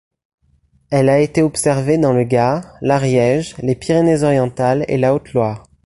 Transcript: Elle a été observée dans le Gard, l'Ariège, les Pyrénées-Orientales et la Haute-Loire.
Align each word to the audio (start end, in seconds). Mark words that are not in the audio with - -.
Elle 0.89 1.09
a 1.09 1.19
été 1.19 1.43
observée 1.43 1.99
dans 1.99 2.11
le 2.11 2.23
Gard, 2.23 2.75
l'Ariège, 2.81 3.55
les 3.61 3.75
Pyrénées-Orientales 3.75 4.83
et 4.87 4.97
la 4.97 5.13
Haute-Loire. 5.13 5.65